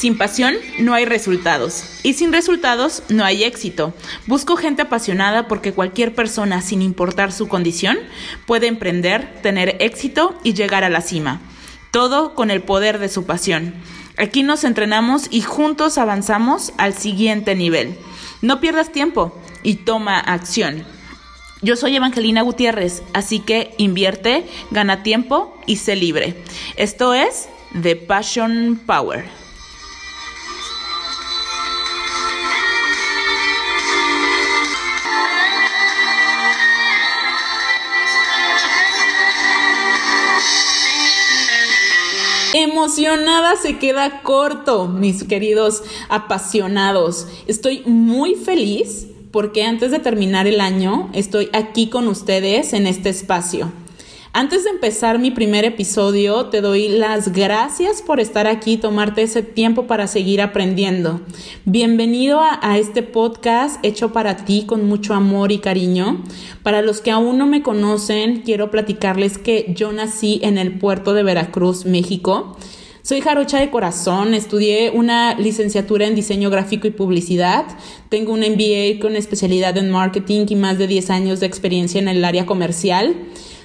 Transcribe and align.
Sin 0.00 0.16
pasión 0.16 0.54
no 0.78 0.94
hay 0.94 1.04
resultados 1.04 1.84
y 2.02 2.14
sin 2.14 2.32
resultados 2.32 3.02
no 3.10 3.22
hay 3.22 3.44
éxito. 3.44 3.92
Busco 4.26 4.56
gente 4.56 4.80
apasionada 4.80 5.46
porque 5.46 5.74
cualquier 5.74 6.14
persona, 6.14 6.62
sin 6.62 6.80
importar 6.80 7.32
su 7.32 7.48
condición, 7.48 7.98
puede 8.46 8.66
emprender, 8.66 9.42
tener 9.42 9.76
éxito 9.80 10.38
y 10.42 10.54
llegar 10.54 10.84
a 10.84 10.88
la 10.88 11.02
cima. 11.02 11.42
Todo 11.90 12.34
con 12.34 12.50
el 12.50 12.62
poder 12.62 12.98
de 12.98 13.10
su 13.10 13.26
pasión. 13.26 13.74
Aquí 14.16 14.42
nos 14.42 14.64
entrenamos 14.64 15.26
y 15.30 15.42
juntos 15.42 15.98
avanzamos 15.98 16.72
al 16.78 16.94
siguiente 16.94 17.54
nivel. 17.54 17.94
No 18.40 18.58
pierdas 18.58 18.92
tiempo 18.92 19.38
y 19.62 19.74
toma 19.84 20.18
acción. 20.18 20.82
Yo 21.60 21.76
soy 21.76 21.96
Evangelina 21.96 22.40
Gutiérrez, 22.40 23.02
así 23.12 23.40
que 23.40 23.74
invierte, 23.76 24.46
gana 24.70 25.02
tiempo 25.02 25.60
y 25.66 25.76
sé 25.76 25.94
libre. 25.94 26.42
Esto 26.76 27.12
es 27.12 27.50
The 27.82 27.96
Passion 27.96 28.80
Power. 28.86 29.39
Emocionada 42.54 43.54
se 43.56 43.78
queda 43.78 44.22
corto, 44.22 44.88
mis 44.88 45.22
queridos 45.22 45.84
apasionados. 46.08 47.28
Estoy 47.46 47.82
muy 47.86 48.34
feliz 48.34 49.06
porque 49.30 49.62
antes 49.62 49.92
de 49.92 50.00
terminar 50.00 50.48
el 50.48 50.60
año 50.60 51.10
estoy 51.12 51.48
aquí 51.52 51.88
con 51.88 52.08
ustedes 52.08 52.72
en 52.72 52.88
este 52.88 53.08
espacio. 53.08 53.70
Antes 54.32 54.62
de 54.62 54.70
empezar 54.70 55.18
mi 55.18 55.32
primer 55.32 55.64
episodio, 55.64 56.46
te 56.46 56.60
doy 56.60 56.86
las 56.86 57.32
gracias 57.32 58.00
por 58.00 58.20
estar 58.20 58.46
aquí, 58.46 58.76
tomarte 58.76 59.22
ese 59.22 59.42
tiempo 59.42 59.88
para 59.88 60.06
seguir 60.06 60.40
aprendiendo. 60.40 61.20
Bienvenido 61.64 62.40
a, 62.40 62.78
este 62.78 63.02
podcast 63.02 63.84
hecho 63.84 64.12
para 64.12 64.36
ti 64.36 64.66
con 64.68 64.86
mucho 64.86 65.14
amor 65.14 65.50
y 65.50 65.58
cariño. 65.58 66.22
Para 66.62 66.80
los 66.80 67.00
que 67.00 67.10
aún 67.10 67.38
no 67.38 67.48
me 67.48 67.62
conocen, 67.62 68.42
quiero 68.42 68.70
platicarles 68.70 69.36
que 69.36 69.72
yo 69.74 69.90
nací 69.90 70.38
en 70.44 70.58
el 70.58 70.78
puerto 70.78 71.12
de 71.12 71.24
Veracruz, 71.24 71.84
México. 71.84 72.56
Soy 73.02 73.22
jarocha 73.22 73.58
de 73.58 73.70
corazón, 73.70 74.34
estudié 74.34 74.90
una 74.90 75.34
licenciatura 75.34 76.06
en 76.06 76.14
diseño 76.14 76.50
gráfico 76.50 76.86
y 76.86 76.92
publicidad, 76.92 77.64
tengo 78.10 78.32
un 78.32 78.40
MBA 78.42 79.00
con 79.00 79.16
especialidad 79.16 79.76
en 79.76 79.90
marketing 79.90 80.46
y 80.50 80.54
más 80.54 80.78
de 80.78 80.86
10 80.86 81.10
años 81.10 81.40
de 81.40 81.46
experiencia 81.46 82.00
en 82.00 82.06
el 82.06 82.24
área 82.24 82.46
comercial. 82.46 83.16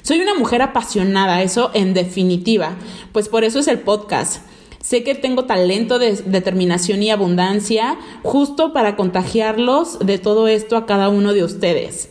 Soy 0.06 0.22
una 0.22 0.36
mujer 0.36 0.62
apasionada, 0.62 1.42
eso 1.42 1.72
en 1.74 1.96
definitiva, 1.96 2.76
pues 3.12 3.28
por 3.28 3.44
eso 3.44 3.58
es 3.58 3.68
el 3.68 3.80
podcast. 3.80 4.46
Sé 4.80 5.04
que 5.04 5.16
tengo 5.16 5.46
talento 5.46 5.98
de 5.98 6.12
determinación 6.14 7.02
y 7.02 7.10
abundancia 7.10 7.98
justo 8.22 8.72
para 8.72 8.98
contagiarlos 8.98 9.98
de 9.98 10.20
todo 10.20 10.48
esto 10.48 10.78
a 10.78 10.86
cada 10.86 11.10
uno 11.10 11.34
de 11.34 11.44
ustedes. 11.44 12.10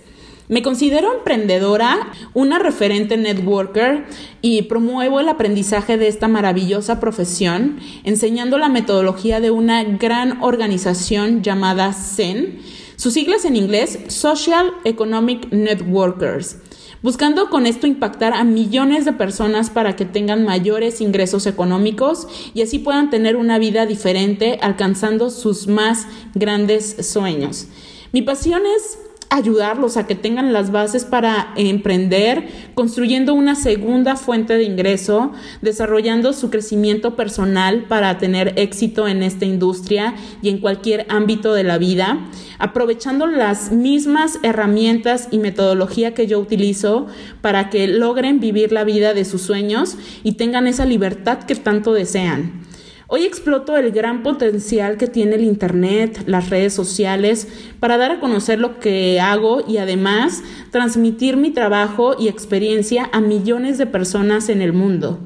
Me 0.48 0.60
considero 0.60 1.14
emprendedora, 1.14 2.10
una 2.34 2.58
referente 2.58 3.16
networker 3.16 4.06
y 4.42 4.62
promuevo 4.62 5.20
el 5.20 5.28
aprendizaje 5.28 5.96
de 5.96 6.08
esta 6.08 6.26
maravillosa 6.26 6.98
profesión, 6.98 7.78
enseñando 8.02 8.58
la 8.58 8.70
metodología 8.70 9.38
de 9.38 9.52
una 9.52 9.84
gran 9.84 10.42
organización 10.42 11.44
llamada 11.44 11.92
CEN, 11.92 12.58
sus 12.96 13.14
siglas 13.14 13.44
en 13.44 13.54
inglés 13.54 14.00
Social 14.08 14.72
Economic 14.82 15.52
Networkers 15.52 16.56
buscando 17.04 17.50
con 17.50 17.66
esto 17.66 17.86
impactar 17.86 18.32
a 18.32 18.44
millones 18.44 19.04
de 19.04 19.12
personas 19.12 19.68
para 19.68 19.94
que 19.94 20.06
tengan 20.06 20.42
mayores 20.42 21.02
ingresos 21.02 21.46
económicos 21.46 22.26
y 22.54 22.62
así 22.62 22.78
puedan 22.78 23.10
tener 23.10 23.36
una 23.36 23.58
vida 23.58 23.84
diferente 23.84 24.58
alcanzando 24.62 25.28
sus 25.28 25.66
más 25.66 26.06
grandes 26.34 27.06
sueños. 27.06 27.66
Mi 28.12 28.22
pasión 28.22 28.62
es 28.74 29.03
ayudarlos 29.34 29.96
a 29.96 30.06
que 30.06 30.14
tengan 30.14 30.52
las 30.52 30.70
bases 30.70 31.04
para 31.04 31.52
emprender, 31.56 32.46
construyendo 32.74 33.34
una 33.34 33.56
segunda 33.56 34.14
fuente 34.14 34.56
de 34.56 34.62
ingreso, 34.62 35.32
desarrollando 35.60 36.32
su 36.32 36.50
crecimiento 36.50 37.16
personal 37.16 37.86
para 37.88 38.16
tener 38.18 38.52
éxito 38.56 39.08
en 39.08 39.24
esta 39.24 39.44
industria 39.44 40.14
y 40.40 40.50
en 40.50 40.58
cualquier 40.58 41.04
ámbito 41.08 41.52
de 41.52 41.64
la 41.64 41.78
vida, 41.78 42.20
aprovechando 42.60 43.26
las 43.26 43.72
mismas 43.72 44.38
herramientas 44.44 45.26
y 45.32 45.38
metodología 45.38 46.14
que 46.14 46.28
yo 46.28 46.38
utilizo 46.38 47.08
para 47.40 47.70
que 47.70 47.88
logren 47.88 48.38
vivir 48.38 48.70
la 48.70 48.84
vida 48.84 49.14
de 49.14 49.24
sus 49.24 49.42
sueños 49.42 49.96
y 50.22 50.32
tengan 50.32 50.68
esa 50.68 50.86
libertad 50.86 51.38
que 51.40 51.56
tanto 51.56 51.92
desean. 51.92 52.64
Hoy 53.06 53.24
exploto 53.24 53.76
el 53.76 53.92
gran 53.92 54.22
potencial 54.22 54.96
que 54.96 55.06
tiene 55.06 55.34
el 55.34 55.44
Internet, 55.44 56.22
las 56.26 56.48
redes 56.48 56.72
sociales, 56.72 57.48
para 57.78 57.98
dar 57.98 58.12
a 58.12 58.20
conocer 58.20 58.58
lo 58.58 58.80
que 58.80 59.20
hago 59.20 59.62
y 59.68 59.76
además 59.76 60.42
transmitir 60.70 61.36
mi 61.36 61.50
trabajo 61.50 62.16
y 62.18 62.28
experiencia 62.28 63.10
a 63.12 63.20
millones 63.20 63.76
de 63.76 63.84
personas 63.84 64.48
en 64.48 64.62
el 64.62 64.72
mundo. 64.72 65.20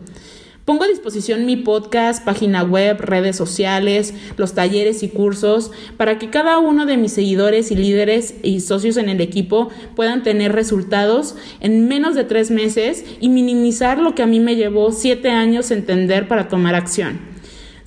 Pongo 0.64 0.82
a 0.82 0.88
disposición 0.88 1.46
mi 1.46 1.54
podcast, 1.54 2.24
página 2.24 2.64
web, 2.64 3.00
redes 3.00 3.36
sociales, 3.36 4.12
los 4.36 4.54
talleres 4.54 5.04
y 5.04 5.08
cursos 5.08 5.70
para 5.96 6.18
que 6.18 6.30
cada 6.30 6.58
uno 6.58 6.84
de 6.84 6.96
mis 6.96 7.12
seguidores 7.12 7.70
y 7.70 7.76
líderes 7.76 8.34
y 8.42 8.58
socios 8.58 8.96
en 8.96 9.08
el 9.08 9.20
equipo 9.20 9.68
puedan 9.94 10.24
tener 10.24 10.52
resultados 10.52 11.36
en 11.60 11.86
menos 11.86 12.16
de 12.16 12.24
tres 12.24 12.50
meses 12.50 13.04
y 13.20 13.28
minimizar 13.28 14.00
lo 14.00 14.16
que 14.16 14.24
a 14.24 14.26
mí 14.26 14.40
me 14.40 14.56
llevó 14.56 14.90
siete 14.90 15.30
años 15.30 15.70
entender 15.70 16.26
para 16.26 16.48
tomar 16.48 16.74
acción. 16.74 17.27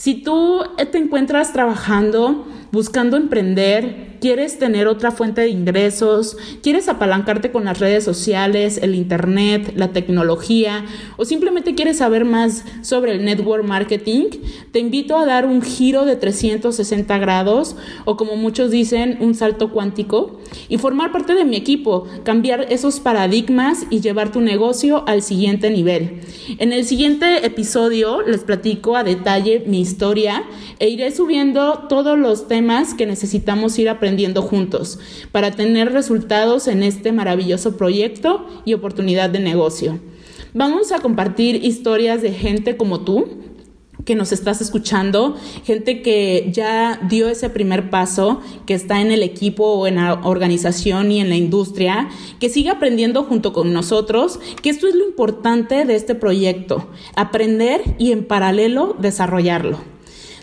Si 0.02 0.16
tú 0.16 0.64
te 0.92 0.98
encuentras 0.98 1.54
trabajando, 1.54 2.48
buscando 2.72 3.18
emprender, 3.18 4.12
quieres 4.22 4.60
tener 4.60 4.88
otra 4.88 5.12
fuente 5.12 5.42
de 5.42 5.50
ingresos, 5.50 6.38
quieres 6.62 6.88
apalancarte 6.88 7.52
con 7.52 7.66
las 7.66 7.80
redes 7.80 8.04
sociales, 8.04 8.80
el 8.82 8.94
Internet, 8.96 9.74
la 9.76 9.90
tecnología 9.94 10.86
o 11.18 11.26
simplemente 11.26 11.74
quieres 11.74 11.98
saber 11.98 12.24
más 12.24 12.64
sobre 12.82 13.14
el 13.14 13.26
network 13.26 13.66
marketing, 13.66 14.26
te 14.72 14.80
invito 14.80 15.18
a 15.18 15.26
dar 15.26 15.46
un 15.48 15.64
giro 15.64 16.06
de 16.06 16.16
360 16.16 17.18
grados 17.18 17.76
o 18.06 18.16
como 18.16 18.36
muchos 18.36 18.70
dicen, 18.70 19.18
un 19.22 19.34
salto 19.34 19.72
cuántico 19.72 20.40
y 20.70 20.78
formar 20.78 21.12
parte 21.12 21.34
de 21.34 21.44
mi 21.44 21.58
equipo, 21.58 22.08
cambiar 22.24 22.68
esos 22.70 23.00
paradigmas 23.00 23.86
y 23.90 24.02
llevar 24.02 24.32
tu 24.32 24.40
negocio 24.40 25.04
al 25.08 25.24
siguiente 25.24 25.72
nivel. 25.72 26.22
En 26.60 26.74
el 26.74 26.86
siguiente 26.86 27.46
episodio 27.46 28.22
les 28.22 28.42
platico 28.42 28.96
a 28.96 29.04
detalle 29.04 29.64
mi 29.66 29.82
historia 29.82 30.44
e 30.78 30.90
iré 30.90 31.12
subiendo 31.12 31.88
todos 31.90 32.20
los 32.20 32.48
temas 32.62 32.94
que 32.94 33.08
necesitamos 33.08 33.80
ir 33.80 33.90
aprendiendo 33.90 34.44
juntos 34.44 35.00
para 35.32 35.50
tener 35.50 35.94
resultados 35.94 36.68
en 36.68 36.84
este 36.84 37.12
maravilloso 37.12 37.76
proyecto 37.76 38.46
y 38.66 38.76
oportunidad 38.76 39.32
de 39.32 39.40
negocio. 39.40 40.00
Vamos 40.54 40.92
a 40.92 41.00
compartir 41.00 41.66
historias 41.66 42.22
de 42.22 42.32
gente 42.32 42.78
como 42.78 43.00
tú 43.00 43.26
que 44.06 44.14
nos 44.14 44.32
estás 44.32 44.62
escuchando, 44.62 45.38
gente 45.64 46.04
que 46.04 46.52
ya 46.54 47.00
dio 47.10 47.30
ese 47.30 47.50
primer 47.50 47.90
paso, 47.90 48.42
que 48.68 48.76
está 48.76 49.02
en 49.02 49.10
el 49.10 49.24
equipo 49.24 49.64
o 49.64 49.88
en 49.88 49.96
la 49.96 50.22
organización 50.24 51.12
y 51.12 51.20
en 51.20 51.30
la 51.30 51.36
industria, 51.36 52.10
que 52.40 52.50
sigue 52.50 52.70
aprendiendo 52.70 53.24
junto 53.24 53.54
con 53.54 53.74
nosotros, 53.74 54.40
que 54.62 54.70
esto 54.70 54.88
es 54.88 54.94
lo 54.94 55.08
importante 55.08 55.84
de 55.86 55.96
este 55.96 56.14
proyecto, 56.14 56.90
aprender 57.16 57.82
y 57.98 58.12
en 58.12 58.24
paralelo 58.26 58.96
desarrollarlo. 59.00 59.91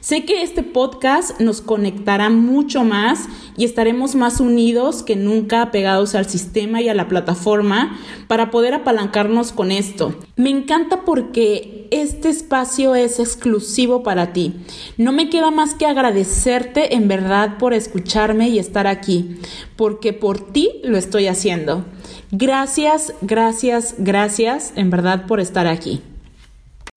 Sé 0.00 0.25
que 0.25 0.42
este 0.42 0.62
podcast 0.62 1.41
nos 1.41 1.60
conectará 1.60 2.31
mucho 2.31 2.84
más 2.84 3.28
y 3.56 3.64
estaremos 3.64 4.14
más 4.14 4.38
unidos 4.41 5.03
que 5.03 5.16
nunca 5.16 5.72
pegados 5.72 6.14
al 6.14 6.28
sistema 6.28 6.81
y 6.81 6.88
a 6.88 6.94
la 6.94 7.08
plataforma 7.08 7.99
para 8.28 8.52
poder 8.52 8.75
apalancarnos 8.75 9.50
con 9.50 9.72
esto. 9.72 10.14
Me 10.37 10.50
encanta 10.50 11.05
porque 11.05 11.88
este 11.90 12.28
espacio 12.28 12.94
es 12.94 13.19
exclusivo 13.19 14.05
para 14.05 14.32
ti. 14.32 14.55
No 14.96 15.11
me 15.11 15.31
queda 15.31 15.50
más 15.50 15.75
que 15.75 15.87
agradecerte 15.87 16.94
en 16.94 17.08
verdad 17.08 17.58
por 17.58 17.75
escucharme 17.75 18.49
y 18.49 18.61
estar 18.61 18.87
aquí, 18.87 19.37
porque 19.76 20.12
por 20.12 20.52
ti 20.52 20.81
lo 20.84 20.96
estoy 20.96 21.26
haciendo. 21.26 21.84
Gracias, 22.31 23.14
gracias, 23.20 23.96
gracias 23.99 24.72
en 24.76 24.90
verdad 24.90 25.26
por 25.26 25.40
estar 25.40 25.67
aquí. 25.67 26.00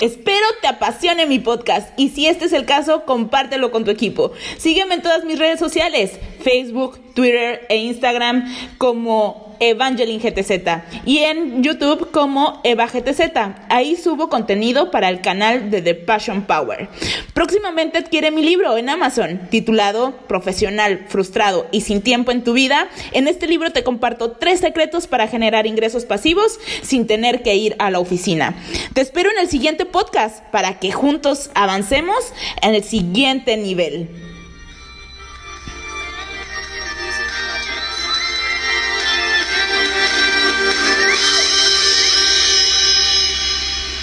Espero 0.01 0.45
te 0.62 0.68
apasione 0.68 1.27
mi 1.27 1.38
podcast 1.38 1.98
y 1.98 2.09
si 2.09 2.25
este 2.25 2.45
es 2.45 2.53
el 2.53 2.65
caso, 2.65 3.06
compártelo 3.06 3.69
con 3.71 3.86
tu 3.86 3.92
equipo. 3.92 4.31
Sígueme 4.57 4.95
en 4.95 5.03
todas 5.03 5.25
mis 5.25 5.38
redes 5.38 5.59
sociales, 5.59 6.19
Facebook, 6.44 7.00
Twitter 7.13 7.68
e 7.69 7.77
Instagram 7.77 8.51
como 8.80 9.50
Evangeline 9.62 10.19
GTZ 10.19 11.06
y 11.06 11.19
en 11.19 11.63
YouTube 11.63 12.12
como 12.12 12.60
Eva 12.63 12.88
GTZ. 12.88 13.22
Ahí 13.69 13.96
subo 13.96 14.28
contenido 14.28 14.92
para 14.92 15.08
el 15.08 15.22
canal 15.22 15.72
de 15.72 15.81
The 15.81 15.96
Passion 15.96 16.42
Power. 16.42 16.90
Próximamente 17.34 18.00
adquiere 18.00 18.31
mi 18.31 18.44
libro 18.44 18.75
en 18.78 18.90
Amazon 18.90 19.40
titulado 19.50 20.18
Profesional, 20.28 21.06
frustrado 21.08 21.68
y 21.72 21.81
sin 21.81 22.02
tiempo 22.02 22.31
en 22.31 22.44
tu 22.44 22.54
vida. 22.54 22.90
En 23.13 23.28
este 23.28 23.48
libro 23.48 23.72
te 23.72 23.84
comparto 23.84 24.31
tres 24.31 24.60
secretos 24.60 25.06
para 25.08 25.28
generar 25.28 25.68
ingresos 25.68 26.06
pasivos 26.06 26.60
sin 26.81 27.06
tener 27.06 27.44
que 27.44 27.56
ir 27.56 27.75
a 27.78 27.92
la 27.92 28.00
oficina. 28.00 28.56
Te 28.94 29.02
espero 29.02 29.30
en 29.30 29.38
el 29.38 29.48
siguiente 29.48 29.86
podcast 29.86 30.44
para 30.46 30.80
que 30.80 30.92
juntos 30.92 31.52
avancemos 31.54 32.34
en 32.63 32.74
el 32.74 32.84
siguiente 32.84 33.58
nivel. 33.58 34.31